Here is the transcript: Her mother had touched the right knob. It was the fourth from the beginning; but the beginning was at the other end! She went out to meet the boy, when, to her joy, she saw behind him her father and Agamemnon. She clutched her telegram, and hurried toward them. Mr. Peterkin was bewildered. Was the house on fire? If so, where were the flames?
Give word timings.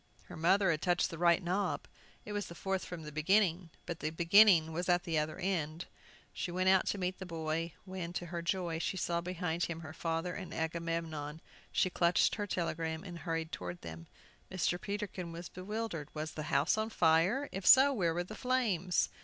Her 0.23 0.35
mother 0.35 0.71
had 0.71 0.81
touched 0.81 1.11
the 1.11 1.19
right 1.19 1.43
knob. 1.43 1.87
It 2.25 2.33
was 2.33 2.47
the 2.47 2.55
fourth 2.55 2.83
from 2.85 3.03
the 3.03 3.11
beginning; 3.11 3.69
but 3.85 3.99
the 3.99 4.09
beginning 4.09 4.73
was 4.73 4.89
at 4.89 5.03
the 5.03 5.19
other 5.19 5.37
end! 5.37 5.85
She 6.33 6.49
went 6.49 6.69
out 6.69 6.87
to 6.87 6.97
meet 6.97 7.19
the 7.19 7.25
boy, 7.27 7.73
when, 7.85 8.11
to 8.13 8.25
her 8.33 8.41
joy, 8.41 8.79
she 8.79 8.97
saw 8.97 9.21
behind 9.21 9.65
him 9.65 9.81
her 9.81 9.93
father 9.93 10.33
and 10.33 10.55
Agamemnon. 10.55 11.39
She 11.71 11.91
clutched 11.91 12.33
her 12.33 12.47
telegram, 12.47 13.03
and 13.03 13.19
hurried 13.19 13.51
toward 13.51 13.81
them. 13.83 14.07
Mr. 14.51 14.81
Peterkin 14.81 15.31
was 15.31 15.49
bewildered. 15.49 16.09
Was 16.15 16.31
the 16.31 16.43
house 16.49 16.79
on 16.79 16.89
fire? 16.89 17.47
If 17.51 17.67
so, 17.67 17.93
where 17.93 18.15
were 18.15 18.23
the 18.23 18.33
flames? 18.33 19.09